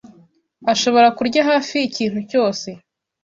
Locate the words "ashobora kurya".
0.73-1.41